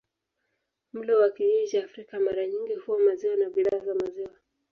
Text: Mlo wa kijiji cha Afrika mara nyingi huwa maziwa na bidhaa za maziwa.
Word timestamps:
Mlo 0.93 1.19
wa 1.19 1.29
kijiji 1.29 1.67
cha 1.67 1.83
Afrika 1.83 2.19
mara 2.19 2.47
nyingi 2.47 2.75
huwa 2.75 2.99
maziwa 2.99 3.35
na 3.35 3.49
bidhaa 3.49 3.79
za 3.79 3.93
maziwa. 3.95 4.31